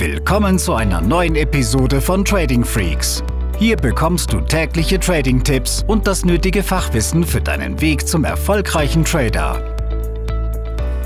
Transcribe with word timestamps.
Willkommen 0.00 0.58
zu 0.58 0.72
einer 0.72 1.02
neuen 1.02 1.36
Episode 1.36 2.00
von 2.00 2.24
Trading 2.24 2.64
Freaks. 2.64 3.22
Hier 3.58 3.76
bekommst 3.76 4.32
du 4.32 4.40
tägliche 4.40 4.98
Trading-Tipps 4.98 5.84
und 5.86 6.06
das 6.06 6.24
nötige 6.24 6.62
Fachwissen 6.62 7.22
für 7.22 7.42
deinen 7.42 7.78
Weg 7.82 8.08
zum 8.08 8.24
erfolgreichen 8.24 9.04
Trader. 9.04 9.62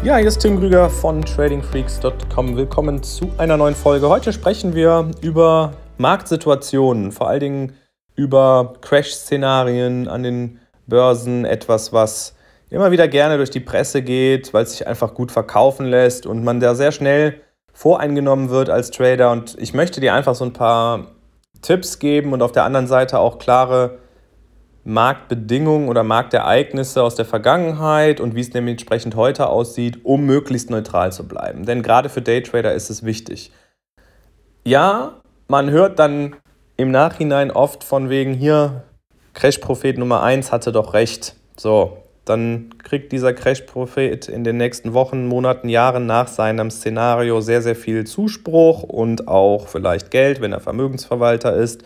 Ja, 0.04 0.18
hier 0.18 0.28
ist 0.28 0.38
Tim 0.38 0.60
Krüger 0.60 0.88
von 0.88 1.22
tradingfreaks.com. 1.22 2.56
Willkommen 2.56 3.02
zu 3.02 3.32
einer 3.36 3.56
neuen 3.56 3.74
Folge. 3.74 4.08
Heute 4.08 4.32
sprechen 4.32 4.76
wir 4.76 5.10
über 5.22 5.72
Marktsituationen, 5.98 7.10
vor 7.10 7.26
allen 7.26 7.40
Dingen 7.40 7.72
über 8.14 8.74
Crash-Szenarien 8.80 10.06
an 10.06 10.22
den 10.22 10.60
Börsen, 10.86 11.44
etwas, 11.44 11.92
was 11.92 12.36
immer 12.70 12.92
wieder 12.92 13.08
gerne 13.08 13.38
durch 13.38 13.50
die 13.50 13.58
Presse 13.58 14.02
geht, 14.02 14.54
weil 14.54 14.62
es 14.62 14.70
sich 14.70 14.86
einfach 14.86 15.14
gut 15.14 15.32
verkaufen 15.32 15.86
lässt 15.86 16.26
und 16.26 16.44
man 16.44 16.60
da 16.60 16.76
sehr 16.76 16.92
schnell 16.92 17.40
voreingenommen 17.74 18.48
wird 18.48 18.70
als 18.70 18.90
Trader. 18.90 19.30
Und 19.30 19.56
ich 19.58 19.74
möchte 19.74 20.00
dir 20.00 20.14
einfach 20.14 20.34
so 20.34 20.44
ein 20.44 20.54
paar 20.54 21.08
Tipps 21.60 21.98
geben 21.98 22.32
und 22.32 22.40
auf 22.40 22.52
der 22.52 22.64
anderen 22.64 22.86
Seite 22.86 23.18
auch 23.18 23.38
klare 23.38 23.98
Marktbedingungen 24.84 25.88
oder 25.88 26.02
Marktereignisse 26.02 27.02
aus 27.02 27.14
der 27.14 27.24
Vergangenheit 27.24 28.20
und 28.20 28.34
wie 28.34 28.40
es 28.40 28.52
nämlich 28.52 28.72
entsprechend 28.72 29.16
heute 29.16 29.48
aussieht, 29.48 30.04
um 30.04 30.24
möglichst 30.24 30.70
neutral 30.70 31.10
zu 31.10 31.26
bleiben. 31.26 31.64
Denn 31.64 31.82
gerade 31.82 32.08
für 32.08 32.22
Daytrader 32.22 32.72
ist 32.72 32.90
es 32.90 33.02
wichtig. 33.02 33.50
Ja, 34.64 35.20
man 35.48 35.70
hört 35.70 35.98
dann 35.98 36.36
im 36.76 36.90
Nachhinein 36.90 37.50
oft 37.50 37.82
von 37.82 38.10
wegen 38.10 38.34
hier, 38.34 38.84
Crash-Prophet 39.32 39.98
Nummer 39.98 40.22
1 40.22 40.52
hatte 40.52 40.70
doch 40.70 40.92
recht. 40.92 41.34
So, 41.56 41.98
dann 42.24 42.70
kriegt 42.82 43.12
dieser 43.12 43.32
Crash-Prophet 43.32 44.28
in 44.28 44.44
den 44.44 44.56
nächsten 44.56 44.94
Wochen, 44.94 45.26
Monaten, 45.26 45.68
Jahren 45.68 46.06
nach 46.06 46.28
seinem 46.28 46.70
Szenario 46.70 47.40
sehr, 47.40 47.62
sehr 47.62 47.76
viel 47.76 48.04
Zuspruch 48.04 48.82
und 48.82 49.28
auch 49.28 49.68
vielleicht 49.68 50.10
Geld, 50.10 50.40
wenn 50.40 50.52
er 50.52 50.60
Vermögensverwalter 50.60 51.54
ist, 51.54 51.84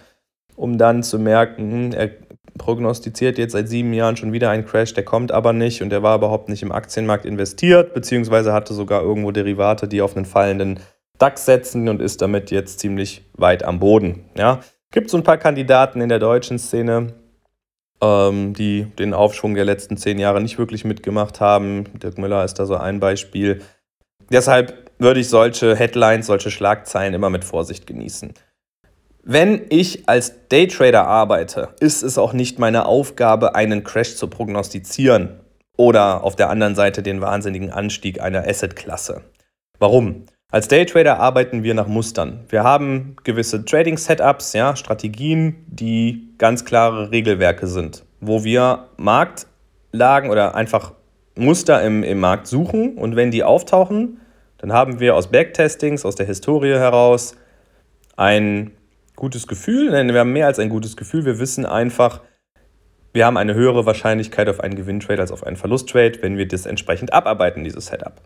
um 0.55 0.79
dann 0.79 1.03
zu 1.03 1.19
merken, 1.19 1.93
er 1.93 2.11
prognostiziert 2.57 3.39
jetzt 3.39 3.53
seit 3.53 3.69
sieben 3.69 3.93
Jahren 3.93 4.17
schon 4.17 4.33
wieder 4.33 4.51
einen 4.51 4.67
Crash, 4.67 4.93
der 4.95 5.05
kommt 5.05 5.33
aber 5.33 5.53
nicht 5.53 5.83
und 5.83 5.93
er 5.93 6.03
war 6.03 6.17
überhaupt 6.17 6.49
nicht 6.49 6.63
im 6.63 6.73
Aktienmarkt 6.73 7.25
investiert, 7.25 7.95
beziehungsweise 7.95 8.53
hatte 8.53 8.75
sogar 8.75 9.03
irgendwo 9.03 9.31
Derivate, 9.31 9.89
die 9.89 10.03
auf 10.03 10.17
einen 10.17 10.27
fallenden 10.27 10.81
DAX 11.19 11.47
setzen 11.47 11.89
und 11.89 12.01
ist 12.01 12.23
damit 12.23 12.51
jetzt 12.51 12.81
ziemlich 12.81 13.25
weit 13.35 13.65
am 13.65 13.81
Boden. 13.81 14.25
Ja. 14.37 14.61
Gibt 14.91 15.11
so 15.11 15.17
ein 15.17 15.23
paar 15.23 15.37
Kandidaten 15.37 16.01
in 16.01 16.09
der 16.09 16.19
deutschen 16.19 16.59
Szene, 16.59 17.15
ähm, 18.01 18.55
die 18.55 18.85
den 18.85 19.15
Aufschwung 19.15 19.55
der 19.55 19.65
letzten 19.65 19.97
zehn 19.97 20.19
Jahre 20.19 20.41
nicht 20.41 20.59
wirklich 20.59 20.85
mitgemacht 20.85 21.41
haben. 21.41 21.85
Dirk 21.99 22.19
Müller 22.19 22.45
ist 22.45 22.55
da 22.55 22.67
so 22.67 22.77
ein 22.77 23.01
Beispiel. 23.01 23.63
Deshalb 24.31 24.91
würde 24.99 25.21
ich 25.21 25.29
solche 25.29 25.77
Headlines, 25.77 26.27
solche 26.27 26.51
Schlagzeilen 26.51 27.15
immer 27.15 27.31
mit 27.31 27.45
Vorsicht 27.45 27.87
genießen. 27.87 28.35
Wenn 29.23 29.67
ich 29.69 30.09
als 30.09 30.49
Daytrader 30.49 31.07
arbeite, 31.07 31.69
ist 31.81 32.03
es 32.03 32.19
auch 32.19 32.33
nicht 32.33 32.59
meine 32.59 32.87
Aufgabe, 32.87 33.55
einen 33.55 33.85
Crash 33.85 34.17
zu 34.17 34.29
prognostizieren 34.29 35.41
oder 35.77 36.25
auf 36.25 36.35
der 36.35 36.51
anderen 36.51 36.75
Seite 36.75 37.03
den 37.03 37.21
wahnsinnigen 37.21 37.71
Anstieg 37.71 38.21
einer 38.21 38.47
Assetklasse. 38.47 39.23
Warum? 39.79 40.25
Als 40.51 40.67
Daytrader 40.67 41.21
arbeiten 41.21 41.63
wir 41.63 41.75
nach 41.75 41.89
Mustern. 41.89 42.47
Wir 42.49 42.65
haben 42.65 43.17
gewisse 43.23 43.67
Trading-Setups, 43.67 44.55
ja, 44.55 44.77
Strategien, 44.77 45.57
die 45.67 46.31
ganz 46.39 46.65
klare 46.65 47.11
Regelwerke 47.11 47.67
sind, 47.67 48.07
wo 48.21 48.45
wir 48.45 48.89
Marktlagen 48.97 50.31
oder 50.31 50.55
einfach 50.55 50.95
Muster 51.37 51.83
im, 51.83 52.03
im 52.03 52.19
Markt 52.19 52.47
suchen 52.47 52.97
und 52.97 53.15
wenn 53.15 53.31
die 53.31 53.45
auftauchen, 53.45 54.23
dann 54.57 54.73
haben 54.73 55.01
wir 55.01 55.17
aus 55.17 55.31
Backtestings, 55.31 56.07
aus 56.07 56.15
der 56.15 56.25
Historie 56.25 56.73
heraus 56.73 57.37
ein 58.17 58.71
gutes 59.17 59.49
Gefühl, 59.49 59.91
denn 59.91 60.15
wir 60.15 60.21
haben 60.21 60.33
mehr 60.33 60.47
als 60.47 60.59
ein 60.59 60.71
gutes 60.71 60.97
Gefühl, 60.97 61.27
wir 61.27 61.39
wissen 61.39 61.67
einfach, 61.67 62.23
wir 63.13 63.27
haben 63.27 63.37
eine 63.37 63.53
höhere 63.53 63.85
Wahrscheinlichkeit 63.85 64.49
auf 64.49 64.61
einen 64.61 64.77
Gewinntrade 64.77 65.21
als 65.21 65.31
auf 65.31 65.45
einen 65.47 65.57
Verlusttrade, 65.57 66.23
wenn 66.23 66.39
wir 66.39 66.49
das 66.49 66.65
entsprechend 66.65 67.13
abarbeiten, 67.13 67.65
dieses 67.65 67.87
Setup. 67.89 68.23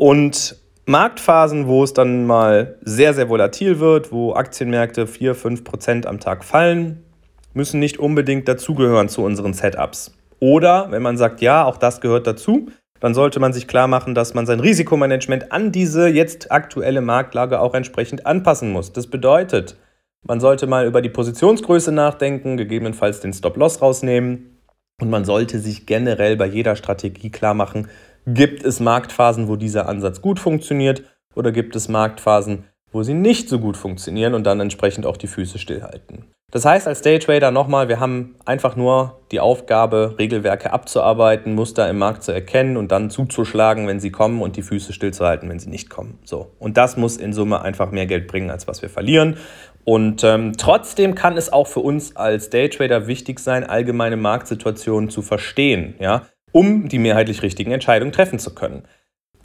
Und 0.00 0.56
Marktphasen, 0.86 1.66
wo 1.66 1.84
es 1.84 1.92
dann 1.92 2.24
mal 2.24 2.78
sehr, 2.80 3.12
sehr 3.12 3.28
volatil 3.28 3.80
wird, 3.80 4.10
wo 4.10 4.32
Aktienmärkte 4.32 5.06
4, 5.06 5.34
5 5.34 5.62
Prozent 5.62 6.06
am 6.06 6.20
Tag 6.20 6.42
fallen, 6.42 7.04
müssen 7.52 7.80
nicht 7.80 7.98
unbedingt 7.98 8.48
dazugehören 8.48 9.10
zu 9.10 9.22
unseren 9.22 9.52
Setups. 9.52 10.16
Oder 10.38 10.90
wenn 10.90 11.02
man 11.02 11.18
sagt, 11.18 11.42
ja, 11.42 11.66
auch 11.66 11.76
das 11.76 12.00
gehört 12.00 12.26
dazu, 12.26 12.70
dann 13.00 13.12
sollte 13.12 13.40
man 13.40 13.52
sich 13.52 13.68
klar 13.68 13.88
machen, 13.88 14.14
dass 14.14 14.32
man 14.32 14.46
sein 14.46 14.60
Risikomanagement 14.60 15.52
an 15.52 15.70
diese 15.70 16.08
jetzt 16.08 16.50
aktuelle 16.50 17.02
Marktlage 17.02 17.60
auch 17.60 17.74
entsprechend 17.74 18.24
anpassen 18.24 18.72
muss. 18.72 18.94
Das 18.94 19.06
bedeutet, 19.06 19.76
man 20.22 20.40
sollte 20.40 20.66
mal 20.66 20.86
über 20.86 21.02
die 21.02 21.10
Positionsgröße 21.10 21.92
nachdenken, 21.92 22.56
gegebenenfalls 22.56 23.20
den 23.20 23.34
Stop-Loss 23.34 23.82
rausnehmen 23.82 24.60
und 24.98 25.10
man 25.10 25.26
sollte 25.26 25.58
sich 25.58 25.84
generell 25.84 26.38
bei 26.38 26.46
jeder 26.46 26.74
Strategie 26.74 27.28
klar 27.28 27.52
machen, 27.52 27.88
Gibt 28.26 28.64
es 28.64 28.80
Marktphasen, 28.80 29.48
wo 29.48 29.56
dieser 29.56 29.88
Ansatz 29.88 30.20
gut 30.20 30.38
funktioniert 30.38 31.02
oder 31.34 31.52
gibt 31.52 31.74
es 31.76 31.88
Marktphasen, 31.88 32.64
wo 32.92 33.02
sie 33.02 33.14
nicht 33.14 33.48
so 33.48 33.58
gut 33.58 33.76
funktionieren 33.76 34.34
und 34.34 34.44
dann 34.44 34.60
entsprechend 34.60 35.06
auch 35.06 35.16
die 35.16 35.26
Füße 35.26 35.58
stillhalten? 35.58 36.24
Das 36.50 36.64
heißt, 36.64 36.88
als 36.88 37.02
Daytrader 37.02 37.52
nochmal, 37.52 37.88
wir 37.88 38.00
haben 38.00 38.34
einfach 38.44 38.74
nur 38.74 39.20
die 39.30 39.38
Aufgabe, 39.38 40.16
Regelwerke 40.18 40.72
abzuarbeiten, 40.72 41.54
Muster 41.54 41.88
im 41.88 41.98
Markt 41.98 42.24
zu 42.24 42.32
erkennen 42.32 42.76
und 42.76 42.90
dann 42.90 43.08
zuzuschlagen, 43.08 43.86
wenn 43.86 44.00
sie 44.00 44.10
kommen 44.10 44.42
und 44.42 44.56
die 44.56 44.62
Füße 44.62 44.92
stillzuhalten, 44.92 45.48
wenn 45.48 45.60
sie 45.60 45.70
nicht 45.70 45.90
kommen. 45.90 46.18
So. 46.24 46.50
Und 46.58 46.76
das 46.76 46.96
muss 46.96 47.18
in 47.18 47.32
Summe 47.32 47.62
einfach 47.62 47.92
mehr 47.92 48.06
Geld 48.06 48.26
bringen, 48.26 48.50
als 48.50 48.66
was 48.66 48.82
wir 48.82 48.88
verlieren. 48.88 49.36
Und 49.84 50.24
ähm, 50.24 50.54
trotzdem 50.58 51.14
kann 51.14 51.36
es 51.36 51.52
auch 51.52 51.68
für 51.68 51.80
uns 51.80 52.16
als 52.16 52.50
Daytrader 52.50 53.06
wichtig 53.06 53.38
sein, 53.38 53.64
allgemeine 53.64 54.16
Marktsituationen 54.16 55.08
zu 55.08 55.22
verstehen. 55.22 55.94
Ja? 56.00 56.26
Um 56.52 56.88
die 56.88 56.98
mehrheitlich 56.98 57.42
richtigen 57.42 57.72
Entscheidungen 57.72 58.12
treffen 58.12 58.38
zu 58.38 58.54
können. 58.54 58.84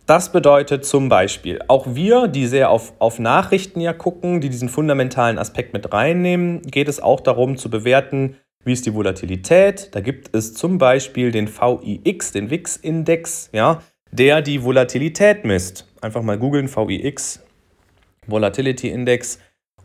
Das 0.06 0.32
bedeutet 0.32 0.86
zum 0.86 1.10
Beispiel, 1.10 1.62
auch 1.68 1.88
wir, 1.96 2.28
die 2.28 2.46
sehr 2.46 2.70
auf, 2.70 2.94
auf 3.00 3.18
Nachrichten 3.18 3.82
ja 3.82 3.92
gucken, 3.92 4.40
die 4.40 4.50
diesen 4.50 4.70
fundamentalen 4.70 5.40
Aspekt 5.40 5.74
mit 5.74 5.92
reinnehmen, 5.92 6.62
geht 6.62 6.88
es 6.88 7.00
auch 7.00 7.22
darum 7.22 7.58
zu 7.58 7.72
bewerten, 7.72 8.36
wie 8.64 8.74
ist 8.74 8.86
die 8.86 8.94
Volatilität. 8.94 9.90
Da 9.94 10.02
gibt 10.02 10.36
es 10.36 10.54
zum 10.54 10.78
Beispiel 10.78 11.32
den 11.32 11.48
VIX, 11.48 12.32
den 12.32 12.52
VIX-Index, 12.52 13.50
ja, 13.52 13.82
der 14.12 14.44
die 14.44 14.64
Volatilität 14.64 15.44
misst. 15.44 15.88
Einfach 16.02 16.22
mal 16.22 16.38
googeln, 16.38 16.70
VIX, 16.70 17.44
Volatility 18.28 18.90
Index, 18.90 19.40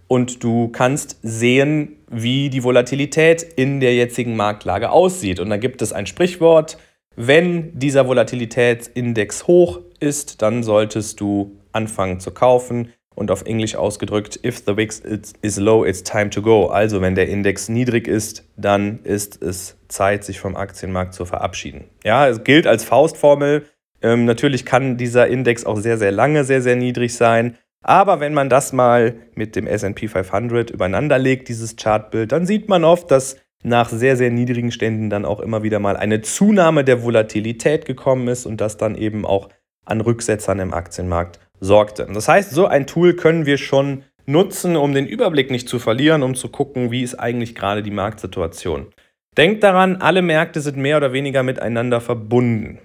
und 0.06 0.42
du 0.42 0.68
kannst 0.68 1.20
sehen, 1.22 1.96
wie 2.10 2.50
die 2.50 2.64
Volatilität 2.64 3.44
in 3.44 3.78
der 3.78 3.94
jetzigen 3.94 4.34
Marktlage 4.34 4.90
aussieht. 4.90 5.38
Und 5.38 5.50
da 5.50 5.56
gibt 5.56 5.82
es 5.82 5.92
ein 5.92 6.06
Sprichwort, 6.06 6.78
wenn 7.16 7.78
dieser 7.78 8.06
Volatilitätsindex 8.06 9.46
hoch 9.46 9.80
ist, 9.98 10.40
dann 10.42 10.62
solltest 10.62 11.20
du 11.20 11.58
anfangen 11.72 12.18
zu 12.18 12.30
kaufen. 12.30 12.92
Und 13.14 13.30
auf 13.30 13.42
Englisch 13.42 13.74
ausgedrückt, 13.74 14.40
if 14.44 14.62
the 14.64 14.76
VIX 14.76 15.02
is 15.42 15.58
low, 15.58 15.84
it's 15.84 16.02
time 16.02 16.30
to 16.30 16.40
go. 16.40 16.68
Also 16.68 17.02
wenn 17.02 17.14
der 17.14 17.28
Index 17.28 17.68
niedrig 17.68 18.08
ist, 18.08 18.48
dann 18.56 19.00
ist 19.02 19.42
es 19.42 19.76
Zeit, 19.88 20.24
sich 20.24 20.40
vom 20.40 20.56
Aktienmarkt 20.56 21.12
zu 21.12 21.26
verabschieden. 21.26 21.84
Ja, 22.04 22.28
es 22.28 22.44
gilt 22.44 22.66
als 22.66 22.84
Faustformel. 22.84 23.66
Ähm, 24.00 24.24
natürlich 24.24 24.64
kann 24.64 24.96
dieser 24.96 25.26
Index 25.26 25.66
auch 25.66 25.76
sehr, 25.76 25.98
sehr 25.98 26.12
lange 26.12 26.44
sehr, 26.44 26.62
sehr 26.62 26.76
niedrig 26.76 27.14
sein. 27.14 27.58
Aber 27.82 28.20
wenn 28.20 28.32
man 28.32 28.48
das 28.48 28.72
mal 28.72 29.16
mit 29.34 29.56
dem 29.56 29.66
SP 29.66 30.08
500 30.08 30.70
übereinander 30.70 31.18
legt, 31.18 31.48
dieses 31.48 31.76
Chartbild, 31.76 32.32
dann 32.32 32.46
sieht 32.46 32.70
man 32.70 32.84
oft, 32.84 33.10
dass 33.10 33.36
nach 33.62 33.88
sehr, 33.90 34.16
sehr 34.16 34.30
niedrigen 34.30 34.72
Ständen 34.72 35.10
dann 35.10 35.24
auch 35.24 35.40
immer 35.40 35.62
wieder 35.62 35.78
mal 35.78 35.96
eine 35.96 36.22
Zunahme 36.22 36.84
der 36.84 37.02
Volatilität 37.02 37.84
gekommen 37.84 38.28
ist 38.28 38.46
und 38.46 38.60
das 38.60 38.76
dann 38.76 38.94
eben 38.94 39.26
auch 39.26 39.48
an 39.84 40.00
Rücksetzern 40.00 40.58
im 40.60 40.72
Aktienmarkt 40.72 41.40
sorgte. 41.60 42.06
Das 42.12 42.28
heißt, 42.28 42.52
so 42.52 42.66
ein 42.66 42.86
Tool 42.86 43.14
können 43.14 43.44
wir 43.44 43.58
schon 43.58 44.04
nutzen, 44.26 44.76
um 44.76 44.94
den 44.94 45.06
Überblick 45.06 45.50
nicht 45.50 45.68
zu 45.68 45.78
verlieren, 45.78 46.22
um 46.22 46.34
zu 46.34 46.48
gucken, 46.48 46.90
wie 46.90 47.02
ist 47.02 47.16
eigentlich 47.16 47.54
gerade 47.54 47.82
die 47.82 47.90
Marktsituation. 47.90 48.86
Denkt 49.36 49.62
daran, 49.62 49.96
alle 49.96 50.22
Märkte 50.22 50.60
sind 50.60 50.76
mehr 50.76 50.96
oder 50.96 51.12
weniger 51.12 51.42
miteinander 51.42 52.00
verbunden. 52.00 52.78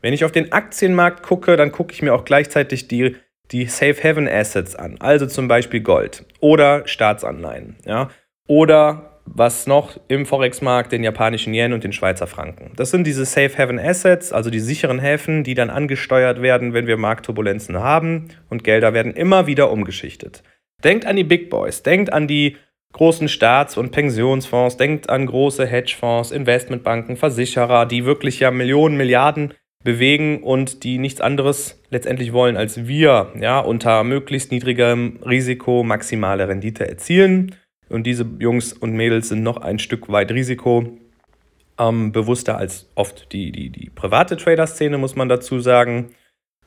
Wenn 0.00 0.12
ich 0.12 0.24
auf 0.24 0.32
den 0.32 0.52
Aktienmarkt 0.52 1.22
gucke, 1.22 1.56
dann 1.56 1.72
gucke 1.72 1.92
ich 1.92 2.02
mir 2.02 2.14
auch 2.14 2.24
gleichzeitig 2.24 2.88
die, 2.88 3.16
die 3.50 3.66
Safe 3.66 3.96
Haven 4.02 4.28
Assets 4.28 4.74
an, 4.74 4.96
also 5.00 5.26
zum 5.26 5.48
Beispiel 5.48 5.80
Gold 5.80 6.24
oder 6.40 6.86
Staatsanleihen, 6.86 7.76
ja, 7.84 8.10
oder 8.46 9.15
was 9.26 9.66
noch 9.66 9.98
im 10.08 10.24
Forex-Markt, 10.24 10.92
den 10.92 11.04
japanischen 11.04 11.52
Yen 11.52 11.72
und 11.72 11.84
den 11.84 11.92
Schweizer 11.92 12.26
Franken. 12.26 12.72
Das 12.76 12.90
sind 12.90 13.06
diese 13.06 13.24
Safe 13.24 13.56
Haven 13.58 13.78
Assets, 13.78 14.32
also 14.32 14.50
die 14.50 14.60
sicheren 14.60 14.98
Häfen, 14.98 15.44
die 15.44 15.54
dann 15.54 15.70
angesteuert 15.70 16.40
werden, 16.42 16.72
wenn 16.72 16.86
wir 16.86 16.96
Marktturbulenzen 16.96 17.78
haben 17.78 18.28
und 18.48 18.64
Gelder 18.64 18.94
werden 18.94 19.12
immer 19.12 19.46
wieder 19.46 19.70
umgeschichtet. 19.70 20.42
Denkt 20.84 21.06
an 21.06 21.16
die 21.16 21.24
Big 21.24 21.50
Boys, 21.50 21.82
denkt 21.82 22.12
an 22.12 22.26
die 22.26 22.56
großen 22.92 23.28
Staats- 23.28 23.76
und 23.76 23.90
Pensionsfonds, 23.92 24.76
denkt 24.76 25.10
an 25.10 25.26
große 25.26 25.66
Hedgefonds, 25.66 26.30
Investmentbanken, 26.30 27.16
Versicherer, 27.16 27.84
die 27.84 28.04
wirklich 28.06 28.40
ja 28.40 28.50
Millionen, 28.50 28.96
Milliarden 28.96 29.52
bewegen 29.84 30.42
und 30.42 30.82
die 30.82 30.98
nichts 30.98 31.20
anderes 31.20 31.82
letztendlich 31.90 32.32
wollen 32.32 32.56
als 32.56 32.86
wir, 32.86 33.32
ja, 33.38 33.60
unter 33.60 34.02
möglichst 34.02 34.50
niedrigem 34.50 35.20
Risiko 35.24 35.82
maximale 35.82 36.48
Rendite 36.48 36.88
erzielen. 36.88 37.54
Und 37.88 38.04
diese 38.04 38.26
Jungs 38.38 38.72
und 38.72 38.94
Mädels 38.94 39.28
sind 39.28 39.42
noch 39.42 39.58
ein 39.58 39.78
Stück 39.78 40.10
weit 40.10 40.32
risikobewusster 40.32 42.52
ähm, 42.52 42.58
als 42.58 42.90
oft 42.94 43.32
die, 43.32 43.52
die, 43.52 43.70
die 43.70 43.90
private 43.90 44.36
Trader-Szene, 44.36 44.98
muss 44.98 45.16
man 45.16 45.28
dazu 45.28 45.60
sagen. 45.60 46.10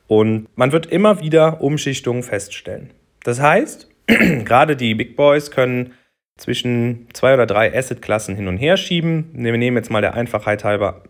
Und 0.06 0.48
man 0.56 0.72
wird 0.72 0.86
immer 0.86 1.20
wieder 1.20 1.60
Umschichtungen 1.60 2.22
feststellen. 2.22 2.90
Das 3.22 3.40
heißt, 3.40 3.88
gerade 4.06 4.76
die 4.76 4.94
Big 4.94 5.16
Boys 5.16 5.50
können 5.50 5.92
zwischen 6.36 7.06
zwei 7.12 7.34
oder 7.34 7.46
drei 7.46 7.76
Asset-Klassen 7.76 8.34
hin 8.34 8.48
und 8.48 8.56
her 8.56 8.76
schieben. 8.76 9.30
Wir 9.34 9.56
nehmen 9.56 9.76
jetzt 9.76 9.90
mal 9.90 10.00
der 10.00 10.14
Einfachheit 10.14 10.64
halber 10.64 11.04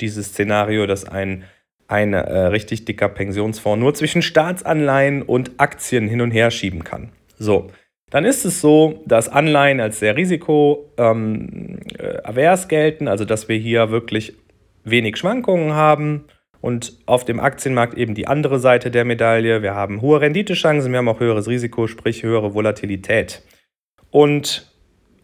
dieses 0.00 0.28
Szenario, 0.28 0.86
dass 0.86 1.04
ein, 1.04 1.44
ein 1.88 2.12
äh, 2.12 2.18
richtig 2.18 2.84
dicker 2.84 3.08
Pensionsfonds 3.08 3.80
nur 3.80 3.94
zwischen 3.94 4.22
Staatsanleihen 4.22 5.22
und 5.22 5.52
Aktien 5.58 6.06
hin 6.06 6.20
und 6.20 6.30
her 6.30 6.50
schieben 6.50 6.84
kann. 6.84 7.10
So, 7.38 7.70
dann 8.10 8.24
ist 8.24 8.44
es 8.44 8.60
so, 8.60 9.02
dass 9.06 9.28
Anleihen 9.28 9.80
als 9.80 9.98
sehr 9.98 10.16
risikoavers 10.16 11.14
ähm, 11.14 11.78
äh, 11.98 12.68
gelten, 12.68 13.08
also 13.08 13.24
dass 13.24 13.48
wir 13.48 13.56
hier 13.56 13.90
wirklich 13.90 14.34
wenig 14.84 15.16
Schwankungen 15.16 15.74
haben 15.74 16.24
und 16.60 16.94
auf 17.06 17.24
dem 17.24 17.40
Aktienmarkt 17.40 17.94
eben 17.94 18.14
die 18.14 18.26
andere 18.26 18.58
Seite 18.58 18.90
der 18.90 19.04
Medaille. 19.04 19.62
Wir 19.62 19.74
haben 19.74 20.00
hohe 20.00 20.20
Renditechancen, 20.20 20.90
wir 20.90 20.98
haben 20.98 21.08
auch 21.08 21.20
höheres 21.20 21.48
Risiko, 21.48 21.86
sprich 21.86 22.22
höhere 22.22 22.54
Volatilität. 22.54 23.42
Und 24.10 24.72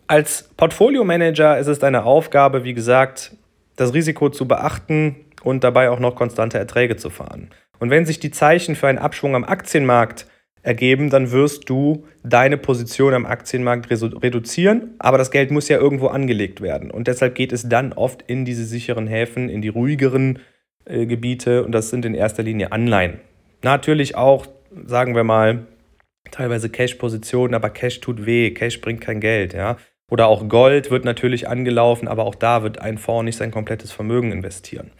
als 0.06 0.50
Portfolio-Manager 0.56 1.58
ist 1.58 1.66
es 1.66 1.78
deine 1.78 2.04
Aufgabe, 2.04 2.64
wie 2.64 2.74
gesagt, 2.74 3.36
das 3.76 3.94
Risiko 3.94 4.28
zu 4.28 4.46
beachten 4.46 5.16
und 5.42 5.64
dabei 5.64 5.90
auch 5.90 5.98
noch 5.98 6.14
konstante 6.14 6.58
Erträge 6.58 6.96
zu 6.96 7.10
fahren. 7.10 7.50
Und 7.78 7.90
wenn 7.90 8.06
sich 8.06 8.20
die 8.20 8.30
Zeichen 8.30 8.76
für 8.76 8.88
einen 8.88 8.98
Abschwung 8.98 9.34
am 9.34 9.44
Aktienmarkt 9.44 10.26
ergeben, 10.64 11.10
dann 11.10 11.30
wirst 11.30 11.68
du 11.68 12.06
deine 12.24 12.56
Position 12.56 13.14
am 13.14 13.26
Aktienmarkt 13.26 13.90
reduzieren, 13.90 14.94
aber 14.98 15.18
das 15.18 15.30
Geld 15.30 15.50
muss 15.50 15.68
ja 15.68 15.78
irgendwo 15.78 16.08
angelegt 16.08 16.60
werden. 16.62 16.90
Und 16.90 17.06
deshalb 17.06 17.34
geht 17.34 17.52
es 17.52 17.68
dann 17.68 17.92
oft 17.92 18.22
in 18.26 18.44
diese 18.44 18.64
sicheren 18.64 19.06
Häfen, 19.06 19.48
in 19.48 19.60
die 19.62 19.68
ruhigeren 19.68 20.40
äh, 20.86 21.06
Gebiete 21.06 21.64
und 21.64 21.72
das 21.72 21.90
sind 21.90 22.04
in 22.06 22.14
erster 22.14 22.42
Linie 22.42 22.72
Anleihen. 22.72 23.20
Natürlich 23.62 24.16
auch, 24.16 24.46
sagen 24.86 25.14
wir 25.14 25.22
mal, 25.22 25.66
teilweise 26.30 26.70
Cash-Positionen, 26.70 27.54
aber 27.54 27.68
Cash 27.68 28.00
tut 28.00 28.24
weh, 28.24 28.50
Cash 28.50 28.80
bringt 28.80 29.02
kein 29.02 29.20
Geld, 29.20 29.52
ja. 29.52 29.76
Oder 30.10 30.26
auch 30.28 30.48
Gold 30.48 30.90
wird 30.90 31.04
natürlich 31.04 31.48
angelaufen, 31.48 32.08
aber 32.08 32.24
auch 32.24 32.34
da 32.34 32.62
wird 32.62 32.78
ein 32.78 32.98
Fonds 32.98 33.24
nicht 33.24 33.36
sein 33.36 33.50
komplettes 33.50 33.92
Vermögen 33.92 34.32
investieren. 34.32 34.90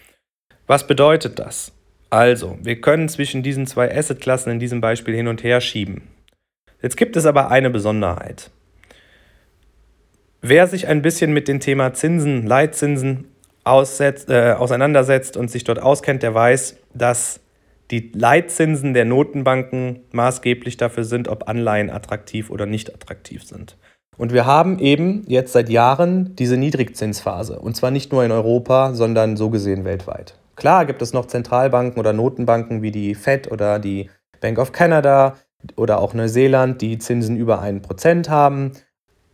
Was 0.67 0.87
bedeutet 0.87 1.39
das? 1.39 1.73
Also, 2.15 2.57
wir 2.63 2.81
können 2.81 3.09
zwischen 3.09 3.43
diesen 3.43 3.67
zwei 3.67 3.93
Assetklassen 3.93 4.53
in 4.53 4.61
diesem 4.61 4.81
Beispiel 4.81 5.17
hin 5.17 5.27
und 5.27 5.43
her 5.43 5.61
schieben. 5.61 6.03
Jetzt 6.81 6.97
gibt 6.97 7.17
es 7.17 7.27
aber 7.27 7.51
eine 7.51 7.71
Besonderheit. 7.71 8.53
Wer 10.41 10.69
sich 10.69 10.87
ein 10.87 11.03
bisschen 11.03 11.33
mit 11.33 11.49
dem 11.49 11.59
Thema 11.59 11.93
Zinsen, 11.93 12.47
Leitzinsen 12.47 13.25
aussetzt, 13.65 14.31
äh, 14.31 14.53
auseinandersetzt 14.53 15.37
und 15.37 15.51
sich 15.51 15.65
dort 15.65 15.81
auskennt, 15.83 16.23
der 16.23 16.33
weiß, 16.33 16.77
dass 16.95 17.41
die 17.91 18.13
Leitzinsen 18.15 18.95
der 18.95 19.07
Notenbanken 19.07 20.05
maßgeblich 20.13 20.77
dafür 20.77 21.03
sind, 21.03 21.27
ob 21.27 21.49
Anleihen 21.49 21.91
attraktiv 21.91 22.49
oder 22.49 22.65
nicht 22.65 22.95
attraktiv 22.95 23.43
sind. 23.43 23.77
Und 24.17 24.33
wir 24.33 24.47
haben 24.47 24.79
eben 24.79 25.25
jetzt 25.27 25.53
seit 25.53 25.69
Jahren 25.69 26.37
diese 26.37 26.59
Niedrigzinsphase. 26.59 27.59
Und 27.59 27.75
zwar 27.75 27.91
nicht 27.91 28.13
nur 28.13 28.25
in 28.25 28.31
Europa, 28.31 28.95
sondern 28.95 29.37
so 29.37 29.51
gesehen 29.51 29.85
weltweit. 29.85 30.37
Klar 30.57 30.87
gibt 30.87 31.03
es 31.03 31.13
noch 31.13 31.27
Zentralbanken 31.27 31.99
oder 31.99 32.13
Notenbanken 32.13 32.83
wie 32.83 32.91
die 32.91 33.15
Fed 33.15 33.51
oder 33.51 33.79
die 33.79 34.11
Bank 34.41 34.59
of 34.59 34.73
Canada 34.73 35.37
oder 35.77 35.99
auch 35.99 36.15
Neuseeland, 36.15 36.81
die 36.81 36.99
Zinsen 36.99 37.37
über 37.37 37.63
1% 37.63 38.29
haben. 38.29 38.73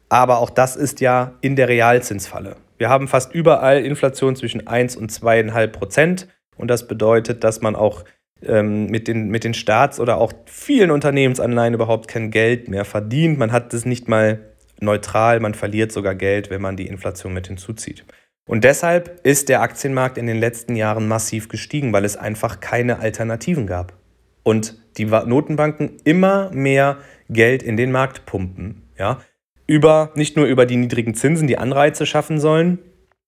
Aber 0.08 0.38
auch 0.38 0.50
das 0.50 0.76
ist 0.76 1.00
ja 1.00 1.34
in 1.40 1.56
der 1.56 1.68
Realzinsfalle. 1.68 2.56
Wir 2.78 2.88
haben 2.88 3.08
fast 3.08 3.34
überall 3.34 3.84
Inflation 3.84 4.36
zwischen 4.36 4.66
1 4.66 4.96
und 4.96 5.12
2,5 5.12 5.66
Prozent. 5.68 6.28
Und 6.56 6.68
das 6.68 6.88
bedeutet, 6.88 7.44
dass 7.44 7.60
man 7.60 7.76
auch 7.76 8.04
ähm, 8.42 8.86
mit, 8.86 9.08
den, 9.08 9.28
mit 9.28 9.44
den 9.44 9.54
Staats- 9.54 10.00
oder 10.00 10.18
auch 10.18 10.32
vielen 10.46 10.90
Unternehmensanleihen 10.90 11.74
überhaupt 11.74 12.08
kein 12.08 12.30
Geld 12.30 12.68
mehr 12.68 12.84
verdient. 12.84 13.38
Man 13.38 13.52
hat 13.52 13.74
es 13.74 13.84
nicht 13.84 14.08
mal 14.08 14.40
neutral, 14.80 15.40
man 15.40 15.54
verliert 15.54 15.92
sogar 15.92 16.14
Geld, 16.14 16.50
wenn 16.50 16.62
man 16.62 16.76
die 16.76 16.86
Inflation 16.86 17.34
mit 17.34 17.46
hinzuzieht. 17.48 18.04
Und 18.50 18.64
deshalb 18.64 19.20
ist 19.24 19.48
der 19.48 19.62
Aktienmarkt 19.62 20.18
in 20.18 20.26
den 20.26 20.38
letzten 20.38 20.74
Jahren 20.74 21.06
massiv 21.06 21.48
gestiegen, 21.48 21.92
weil 21.92 22.04
es 22.04 22.16
einfach 22.16 22.60
keine 22.60 22.98
Alternativen 22.98 23.66
gab. 23.66 23.92
Und 24.42 24.76
die 24.96 25.04
Notenbanken 25.04 25.98
immer 26.04 26.50
mehr 26.52 26.98
Geld 27.28 27.62
in 27.62 27.76
den 27.76 27.92
Markt 27.92 28.26
pumpen. 28.26 28.88
Ja? 28.98 29.20
über, 29.70 30.10
nicht 30.16 30.36
nur 30.36 30.46
über 30.46 30.66
die 30.66 30.74
niedrigen 30.74 31.14
Zinsen, 31.14 31.46
die 31.46 31.56
Anreize 31.56 32.04
schaffen 32.04 32.40
sollen, 32.40 32.80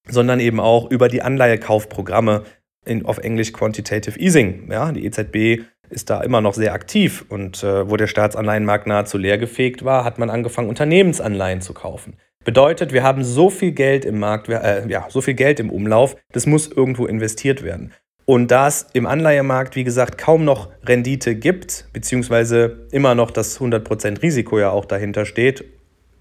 sondern 0.08 0.40
eben 0.40 0.58
auch 0.58 0.90
über 0.90 1.06
die 1.06 1.22
Anleihekaufprogramme 1.22 2.42
in, 2.84 3.06
auf 3.06 3.18
Englisch 3.18 3.52
Quantitative 3.52 4.18
Easing. 4.18 4.68
Ja, 4.68 4.90
die 4.90 5.06
EZB 5.06 5.62
ist 5.88 6.10
da 6.10 6.20
immer 6.20 6.40
noch 6.40 6.54
sehr 6.54 6.72
aktiv 6.72 7.24
und 7.28 7.62
äh, 7.62 7.88
wo 7.88 7.96
der 7.96 8.08
Staatsanleihenmarkt 8.08 8.88
nahezu 8.88 9.18
leergefegt 9.18 9.84
war, 9.84 10.04
hat 10.04 10.18
man 10.18 10.30
angefangen, 10.30 10.68
Unternehmensanleihen 10.68 11.60
zu 11.60 11.74
kaufen. 11.74 12.16
Bedeutet, 12.44 12.92
wir 12.92 13.02
haben 13.02 13.24
so 13.24 13.50
viel 13.50 13.72
Geld 13.72 14.04
im 14.04 14.18
Markt, 14.18 14.48
äh, 14.48 14.86
ja, 14.88 15.06
so 15.08 15.20
viel 15.20 15.34
Geld 15.34 15.60
im 15.60 15.70
Umlauf, 15.70 16.16
das 16.32 16.46
muss 16.46 16.68
irgendwo 16.68 17.06
investiert 17.06 17.62
werden. 17.62 17.92
Und 18.24 18.50
da 18.50 18.68
es 18.68 18.86
im 18.92 19.06
Anleihemarkt, 19.06 19.74
wie 19.76 19.84
gesagt, 19.84 20.16
kaum 20.16 20.44
noch 20.44 20.70
Rendite 20.84 21.34
gibt, 21.34 21.86
beziehungsweise 21.92 22.86
immer 22.92 23.14
noch 23.14 23.30
das 23.30 23.60
100% 23.60 24.22
Risiko 24.22 24.58
ja 24.58 24.70
auch 24.70 24.84
dahinter 24.84 25.26
steht 25.26 25.64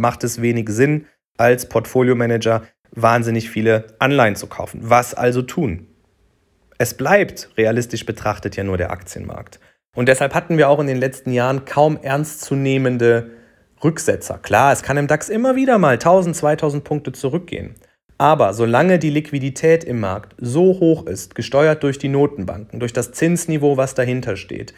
macht 0.02 0.24
es 0.24 0.42
wenig 0.42 0.68
Sinn, 0.70 1.06
als 1.38 1.70
Portfolio-Manager 1.70 2.64
wahnsinnig 2.92 3.50
viele 3.50 3.86
Anleihen 4.00 4.36
zu 4.36 4.48
kaufen. 4.48 4.82
Was 4.84 5.14
also 5.14 5.42
tun? 5.42 5.88
Es 6.78 6.96
bleibt 6.96 7.52
realistisch 7.58 8.06
betrachtet 8.06 8.58
ja 8.58 8.64
nur 8.64 8.78
der 8.78 8.92
Aktienmarkt. 8.92 9.60
Und 9.96 10.10
deshalb 10.10 10.34
hatten 10.34 10.58
wir 10.58 10.68
auch 10.68 10.80
in 10.80 10.88
den 10.88 10.98
letzten 10.98 11.32
Jahren 11.32 11.66
kaum 11.66 11.98
ernstzunehmende 12.02 13.32
Rücksetzer. 13.84 14.38
Klar, 14.38 14.74
es 14.74 14.84
kann 14.84 14.98
im 14.98 15.08
DAX 15.08 15.30
immer 15.30 15.56
wieder 15.56 15.78
mal 15.78 15.94
1000, 15.94 16.36
2000 16.36 16.84
Punkte 16.84 17.12
zurückgehen. 17.12 17.76
Aber 18.18 18.54
solange 18.54 19.00
die 19.00 19.10
Liquidität 19.10 19.84
im 19.84 20.00
Markt 20.00 20.36
so 20.38 20.80
hoch 20.80 21.08
ist, 21.08 21.34
gesteuert 21.34 21.82
durch 21.82 21.98
die 21.98 22.08
Notenbanken, 22.08 22.80
durch 22.80 22.94
das 22.94 23.12
Zinsniveau, 23.14 23.78
was 23.78 23.96
dahinter 23.96 24.36
steht, 24.36 24.76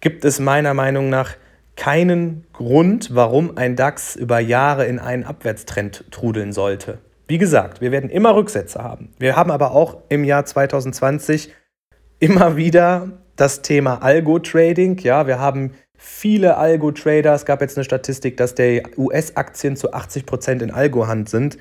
gibt 0.00 0.24
es 0.24 0.40
meiner 0.40 0.72
Meinung 0.72 1.10
nach 1.10 1.34
keinen 1.76 2.46
Grund, 2.54 3.14
warum 3.14 3.58
ein 3.58 3.76
DAX 3.76 4.16
über 4.16 4.40
Jahre 4.40 4.86
in 4.86 4.98
einen 4.98 5.24
Abwärtstrend 5.24 6.04
trudeln 6.10 6.52
sollte. 6.52 6.98
Wie 7.28 7.38
gesagt, 7.38 7.80
wir 7.80 7.92
werden 7.92 8.08
immer 8.08 8.34
Rücksätze 8.34 8.82
haben. 8.82 9.12
Wir 9.18 9.36
haben 9.36 9.50
aber 9.50 9.72
auch 9.72 9.98
im 10.08 10.24
Jahr 10.24 10.46
2020 10.46 11.52
immer 12.18 12.56
wieder 12.56 13.10
das 13.36 13.60
Thema 13.62 14.02
Algo-Trading. 14.02 14.98
Ja, 14.98 15.26
wir 15.26 15.38
haben 15.38 15.72
viele 15.98 16.56
Algo-Trader. 16.56 17.34
Es 17.34 17.44
gab 17.44 17.60
jetzt 17.60 17.76
eine 17.76 17.84
Statistik, 17.84 18.36
dass 18.36 18.54
der 18.54 18.82
US-Aktien 18.98 19.76
zu 19.76 19.92
80 19.92 20.26
Prozent 20.26 20.62
in 20.62 20.70
Algo-Hand 20.70 21.28
sind, 21.28 21.58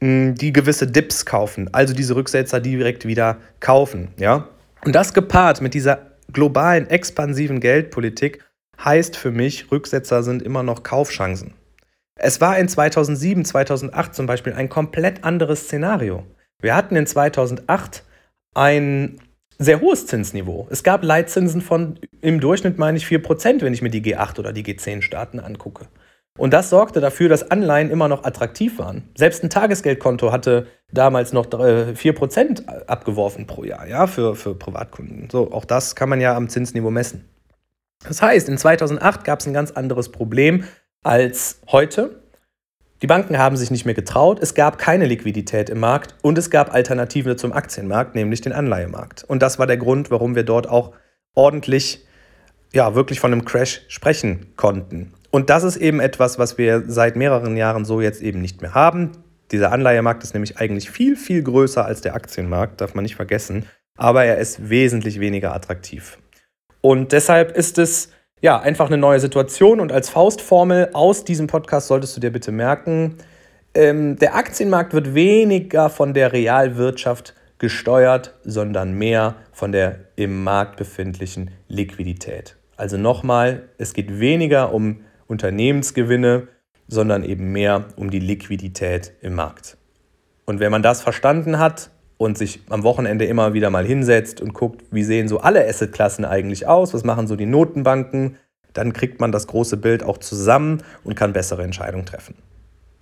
die 0.00 0.52
gewisse 0.52 0.86
Dips 0.88 1.26
kaufen, 1.26 1.72
also 1.72 1.94
diese 1.94 2.16
Rücksetzer 2.16 2.60
direkt 2.60 3.06
wieder 3.06 3.38
kaufen. 3.60 4.08
Ja? 4.16 4.48
Und 4.84 4.94
das 4.94 5.14
gepaart 5.14 5.60
mit 5.60 5.74
dieser 5.74 6.12
globalen 6.32 6.90
expansiven 6.90 7.60
Geldpolitik 7.60 8.44
heißt 8.84 9.16
für 9.16 9.30
mich, 9.30 9.70
Rücksetzer 9.70 10.22
sind 10.24 10.42
immer 10.42 10.62
noch 10.62 10.82
Kaufchancen. 10.82 11.54
Es 12.16 12.40
war 12.40 12.58
in 12.58 12.68
2007, 12.68 13.44
2008 13.44 14.14
zum 14.14 14.26
Beispiel 14.26 14.52
ein 14.54 14.68
komplett 14.68 15.24
anderes 15.24 15.64
Szenario. 15.64 16.24
Wir 16.60 16.74
hatten 16.74 16.96
in 16.96 17.06
2008 17.06 18.04
ein 18.54 19.18
sehr 19.62 19.80
hohes 19.80 20.06
Zinsniveau. 20.06 20.66
Es 20.70 20.82
gab 20.82 21.02
Leitzinsen 21.02 21.60
von 21.60 21.98
im 22.20 22.40
Durchschnitt, 22.40 22.78
meine 22.78 22.98
ich, 22.98 23.06
4%, 23.06 23.62
wenn 23.62 23.74
ich 23.74 23.82
mir 23.82 23.90
die 23.90 24.02
G8 24.02 24.38
oder 24.38 24.52
die 24.52 24.64
G10-Staaten 24.64 25.40
angucke. 25.40 25.86
Und 26.38 26.54
das 26.54 26.70
sorgte 26.70 27.00
dafür, 27.00 27.28
dass 27.28 27.50
Anleihen 27.50 27.90
immer 27.90 28.08
noch 28.08 28.24
attraktiv 28.24 28.78
waren. 28.78 29.10
Selbst 29.14 29.44
ein 29.44 29.50
Tagesgeldkonto 29.50 30.32
hatte 30.32 30.66
damals 30.90 31.32
noch 31.32 31.46
4% 31.46 32.86
abgeworfen 32.86 33.46
pro 33.46 33.64
Jahr, 33.64 33.86
ja, 33.86 34.06
für, 34.06 34.34
für 34.34 34.54
Privatkunden. 34.54 35.28
So, 35.30 35.52
auch 35.52 35.66
das 35.66 35.94
kann 35.94 36.08
man 36.08 36.20
ja 36.20 36.34
am 36.34 36.48
Zinsniveau 36.48 36.90
messen. 36.90 37.28
Das 38.06 38.22
heißt, 38.22 38.48
in 38.48 38.56
2008 38.56 39.24
gab 39.24 39.40
es 39.40 39.46
ein 39.46 39.52
ganz 39.52 39.72
anderes 39.72 40.10
Problem 40.10 40.64
als 41.02 41.60
heute. 41.70 42.21
Die 43.02 43.08
Banken 43.08 43.36
haben 43.36 43.56
sich 43.56 43.72
nicht 43.72 43.84
mehr 43.84 43.96
getraut, 43.96 44.38
es 44.40 44.54
gab 44.54 44.78
keine 44.78 45.06
Liquidität 45.06 45.68
im 45.70 45.80
Markt 45.80 46.14
und 46.22 46.38
es 46.38 46.50
gab 46.50 46.72
Alternativen 46.72 47.36
zum 47.36 47.52
Aktienmarkt, 47.52 48.14
nämlich 48.14 48.42
den 48.42 48.52
Anleihemarkt. 48.52 49.24
Und 49.24 49.42
das 49.42 49.58
war 49.58 49.66
der 49.66 49.76
Grund, 49.76 50.12
warum 50.12 50.36
wir 50.36 50.44
dort 50.44 50.68
auch 50.68 50.92
ordentlich, 51.34 52.06
ja, 52.72 52.94
wirklich 52.94 53.18
von 53.18 53.32
einem 53.32 53.44
Crash 53.44 53.80
sprechen 53.88 54.52
konnten. 54.54 55.14
Und 55.32 55.50
das 55.50 55.64
ist 55.64 55.78
eben 55.78 55.98
etwas, 55.98 56.38
was 56.38 56.58
wir 56.58 56.84
seit 56.86 57.16
mehreren 57.16 57.56
Jahren 57.56 57.84
so 57.84 58.00
jetzt 58.00 58.22
eben 58.22 58.40
nicht 58.40 58.62
mehr 58.62 58.74
haben. 58.74 59.10
Dieser 59.50 59.72
Anleihemarkt 59.72 60.22
ist 60.22 60.34
nämlich 60.34 60.58
eigentlich 60.58 60.88
viel, 60.88 61.16
viel 61.16 61.42
größer 61.42 61.84
als 61.84 62.02
der 62.02 62.14
Aktienmarkt, 62.14 62.80
darf 62.80 62.94
man 62.94 63.02
nicht 63.02 63.16
vergessen. 63.16 63.66
aber 63.98 64.24
er 64.24 64.38
ist 64.38 64.70
wesentlich 64.70 65.18
weniger 65.18 65.52
attraktiv. 65.52 66.18
Und 66.80 67.10
deshalb 67.10 67.56
ist 67.56 67.78
es 67.78 68.10
ja 68.42 68.60
einfach 68.60 68.88
eine 68.88 68.98
neue 68.98 69.20
Situation 69.20 69.80
und 69.80 69.92
als 69.92 70.10
Faustformel 70.10 70.90
aus 70.92 71.24
diesem 71.24 71.46
Podcast 71.46 71.86
solltest 71.86 72.16
du 72.16 72.20
dir 72.20 72.30
bitte 72.30 72.52
merken, 72.52 73.16
ähm, 73.74 74.16
der 74.16 74.34
Aktienmarkt 74.34 74.92
wird 74.92 75.14
weniger 75.14 75.88
von 75.88 76.12
der 76.12 76.32
Realwirtschaft 76.32 77.34
gesteuert, 77.58 78.34
sondern 78.44 78.92
mehr 78.92 79.36
von 79.52 79.72
der 79.72 80.00
im 80.16 80.42
Markt 80.44 80.76
befindlichen 80.76 81.52
Liquidität. 81.68 82.56
Also 82.76 82.98
nochmal, 82.98 83.68
es 83.78 83.94
geht 83.94 84.18
weniger 84.18 84.74
um 84.74 85.04
Unternehmensgewinne, 85.28 86.48
sondern 86.88 87.22
eben 87.22 87.52
mehr 87.52 87.86
um 87.96 88.10
die 88.10 88.18
Liquidität 88.18 89.12
im 89.22 89.36
Markt. 89.36 89.76
Und 90.44 90.58
wenn 90.58 90.72
man 90.72 90.82
das 90.82 91.00
verstanden 91.00 91.60
hat 91.60 91.91
und 92.22 92.38
sich 92.38 92.60
am 92.70 92.82
Wochenende 92.84 93.24
immer 93.24 93.52
wieder 93.52 93.70
mal 93.70 93.84
hinsetzt 93.84 94.40
und 94.40 94.54
guckt, 94.54 94.82
wie 94.90 95.02
sehen 95.02 95.28
so 95.28 95.40
alle 95.40 95.66
Assetklassen 95.66 96.24
eigentlich 96.24 96.66
aus, 96.66 96.94
was 96.94 97.04
machen 97.04 97.26
so 97.26 97.36
die 97.36 97.46
Notenbanken, 97.46 98.36
dann 98.72 98.92
kriegt 98.92 99.20
man 99.20 99.32
das 99.32 99.46
große 99.46 99.76
Bild 99.76 100.02
auch 100.02 100.18
zusammen 100.18 100.82
und 101.04 101.14
kann 101.14 101.32
bessere 101.32 101.62
Entscheidungen 101.62 102.06
treffen. 102.06 102.34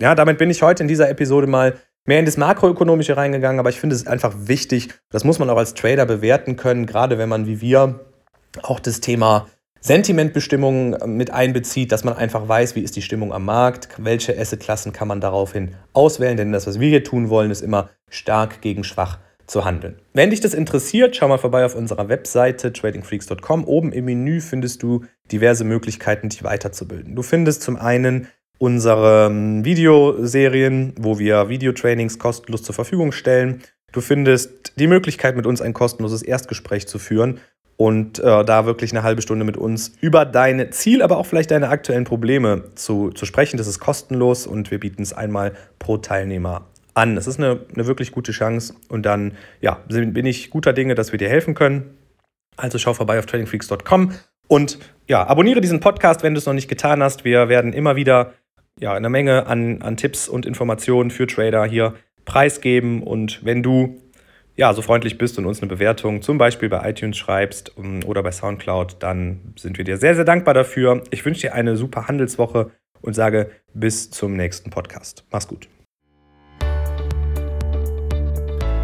Ja, 0.00 0.14
damit 0.14 0.38
bin 0.38 0.50
ich 0.50 0.62
heute 0.62 0.82
in 0.82 0.88
dieser 0.88 1.10
Episode 1.10 1.46
mal 1.46 1.74
mehr 2.06 2.18
in 2.18 2.24
das 2.24 2.38
Makroökonomische 2.38 3.16
reingegangen, 3.16 3.60
aber 3.60 3.68
ich 3.68 3.78
finde 3.78 3.94
es 3.94 4.06
einfach 4.06 4.34
wichtig, 4.36 4.88
das 5.10 5.24
muss 5.24 5.38
man 5.38 5.50
auch 5.50 5.58
als 5.58 5.74
Trader 5.74 6.06
bewerten 6.06 6.56
können, 6.56 6.86
gerade 6.86 7.18
wenn 7.18 7.28
man 7.28 7.46
wie 7.46 7.60
wir 7.60 8.00
auch 8.62 8.80
das 8.80 9.00
Thema 9.00 9.46
Sentimentbestimmungen 9.80 11.16
mit 11.16 11.30
einbezieht, 11.30 11.90
dass 11.90 12.04
man 12.04 12.14
einfach 12.14 12.46
weiß, 12.46 12.76
wie 12.76 12.80
ist 12.80 12.96
die 12.96 13.02
Stimmung 13.02 13.32
am 13.32 13.46
Markt, 13.46 13.88
welche 13.96 14.38
Assetklassen 14.38 14.92
kann 14.92 15.08
man 15.08 15.20
daraufhin 15.20 15.74
auswählen, 15.94 16.36
denn 16.36 16.52
das, 16.52 16.66
was 16.66 16.80
wir 16.80 16.88
hier 16.88 17.02
tun 17.02 17.30
wollen, 17.30 17.50
ist 17.50 17.62
immer 17.62 17.88
stark 18.10 18.60
gegen 18.60 18.84
schwach 18.84 19.18
zu 19.46 19.64
handeln. 19.64 19.96
Wenn 20.12 20.30
dich 20.30 20.40
das 20.40 20.54
interessiert, 20.54 21.16
schau 21.16 21.28
mal 21.28 21.38
vorbei 21.38 21.64
auf 21.64 21.74
unserer 21.74 22.08
Webseite 22.08 22.72
tradingfreaks.com. 22.72 23.64
Oben 23.64 23.92
im 23.92 24.04
Menü 24.04 24.40
findest 24.40 24.82
du 24.82 25.04
diverse 25.32 25.64
Möglichkeiten, 25.64 26.28
dich 26.28 26.44
weiterzubilden. 26.44 27.16
Du 27.16 27.22
findest 27.22 27.62
zum 27.62 27.76
einen 27.76 28.28
unsere 28.58 29.26
ähm, 29.26 29.64
Videoserien, 29.64 30.92
wo 30.98 31.18
wir 31.18 31.48
Videotrainings 31.48 32.18
kostenlos 32.18 32.62
zur 32.62 32.74
Verfügung 32.74 33.10
stellen. 33.12 33.62
Du 33.92 34.02
findest 34.02 34.78
die 34.78 34.86
Möglichkeit, 34.86 35.34
mit 35.34 35.46
uns 35.46 35.60
ein 35.62 35.72
kostenloses 35.72 36.22
Erstgespräch 36.22 36.86
zu 36.86 36.98
führen 36.98 37.40
und 37.80 38.18
äh, 38.18 38.44
da 38.44 38.66
wirklich 38.66 38.92
eine 38.92 39.02
halbe 39.02 39.22
Stunde 39.22 39.46
mit 39.46 39.56
uns 39.56 39.94
über 40.02 40.26
dein 40.26 40.70
Ziel, 40.70 41.00
aber 41.00 41.16
auch 41.16 41.24
vielleicht 41.24 41.50
deine 41.50 41.70
aktuellen 41.70 42.04
Probleme 42.04 42.64
zu, 42.74 43.10
zu 43.10 43.24
sprechen. 43.24 43.56
Das 43.56 43.66
ist 43.66 43.78
kostenlos 43.78 44.46
und 44.46 44.70
wir 44.70 44.78
bieten 44.78 45.00
es 45.00 45.14
einmal 45.14 45.54
pro 45.78 45.96
Teilnehmer 45.96 46.66
an. 46.92 47.16
Es 47.16 47.26
ist 47.26 47.38
eine, 47.38 47.60
eine 47.74 47.86
wirklich 47.86 48.12
gute 48.12 48.32
Chance 48.32 48.74
und 48.90 49.06
dann 49.06 49.32
ja, 49.62 49.80
bin 49.88 50.26
ich 50.26 50.50
guter 50.50 50.74
Dinge, 50.74 50.94
dass 50.94 51.12
wir 51.12 51.18
dir 51.18 51.30
helfen 51.30 51.54
können. 51.54 51.96
Also 52.58 52.76
schau 52.76 52.92
vorbei 52.92 53.18
auf 53.18 53.24
tradingfreaks.com 53.24 54.12
und 54.46 54.78
ja, 55.08 55.26
abonniere 55.26 55.62
diesen 55.62 55.80
Podcast, 55.80 56.22
wenn 56.22 56.34
du 56.34 56.38
es 56.38 56.44
noch 56.44 56.52
nicht 56.52 56.68
getan 56.68 57.02
hast. 57.02 57.24
Wir 57.24 57.48
werden 57.48 57.72
immer 57.72 57.96
wieder 57.96 58.34
ja, 58.78 58.92
eine 58.92 59.08
Menge 59.08 59.46
an, 59.46 59.80
an 59.80 59.96
Tipps 59.96 60.28
und 60.28 60.44
Informationen 60.44 61.10
für 61.10 61.26
Trader 61.26 61.64
hier 61.64 61.94
preisgeben. 62.26 63.02
Und 63.02 63.42
wenn 63.42 63.62
du 63.62 63.99
ja, 64.60 64.74
so 64.74 64.82
freundlich 64.82 65.16
bist 65.16 65.38
und 65.38 65.46
uns 65.46 65.62
eine 65.62 65.70
Bewertung 65.70 66.20
zum 66.20 66.36
Beispiel 66.36 66.68
bei 66.68 66.86
iTunes 66.90 67.16
schreibst 67.16 67.78
um, 67.78 68.04
oder 68.04 68.22
bei 68.22 68.30
Soundcloud, 68.30 68.96
dann 69.00 69.54
sind 69.56 69.78
wir 69.78 69.86
dir 69.86 69.96
sehr, 69.96 70.14
sehr 70.14 70.26
dankbar 70.26 70.52
dafür. 70.52 71.02
Ich 71.10 71.24
wünsche 71.24 71.40
dir 71.40 71.54
eine 71.54 71.78
super 71.78 72.08
Handelswoche 72.08 72.70
und 73.00 73.14
sage 73.14 73.50
bis 73.72 74.10
zum 74.10 74.36
nächsten 74.36 74.68
Podcast. 74.68 75.24
Mach's 75.32 75.48
gut. 75.48 75.66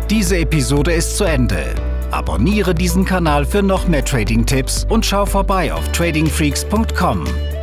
Diese 0.09 0.39
Episode 0.39 0.95
ist 0.95 1.19
zu 1.19 1.25
Ende. 1.25 1.63
Abonniere 2.11 2.75
diesen 2.75 3.05
Kanal 3.05 3.45
für 3.45 3.63
noch 3.63 3.87
mehr 3.87 4.05
Trading-Tipps 4.05 4.87
und 4.89 5.05
schau 5.05 5.27
vorbei 5.27 5.75
auf 5.75 5.87
tradingfreaks.com. 5.93 7.56